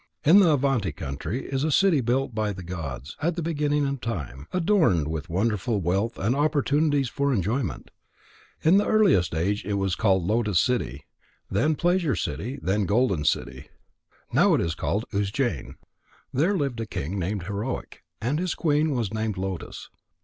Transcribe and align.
In 0.23 0.39
the 0.39 0.49
Avanti 0.53 0.91
country 0.91 1.45
is 1.45 1.63
a 1.63 1.71
city 1.71 2.01
built 2.01 2.33
by 2.33 2.53
the 2.53 2.63
gods 2.63 3.15
at 3.21 3.35
the 3.35 3.43
beginning 3.43 3.85
of 3.85 4.01
time, 4.01 4.47
adorned 4.51 5.07
with 5.07 5.29
wonderful 5.29 5.79
wealth 5.79 6.17
and 6.17 6.35
opportunities 6.35 7.07
for 7.07 7.31
enjoyment. 7.31 7.91
In 8.63 8.77
the 8.77 8.87
earliest 8.87 9.35
age 9.35 9.63
it 9.63 9.75
was 9.75 9.93
called 9.93 10.23
Lotus 10.25 10.59
City, 10.59 11.05
then 11.51 11.75
Pleasure 11.75 12.15
City, 12.15 12.57
then 12.63 12.87
Golden 12.87 13.23
City, 13.23 13.67
and 13.67 14.33
now 14.33 14.55
it 14.55 14.61
is 14.61 14.73
called 14.73 15.05
Ujjain. 15.13 15.75
There 16.33 16.57
lived 16.57 16.79
a 16.79 16.87
king 16.87 17.19
named 17.19 17.43
Heroic. 17.43 18.01
And 18.19 18.39
his 18.39 18.55
queen 18.55 18.95
was 18.95 19.13
named 19.13 19.37
Lotus. 19.37 19.91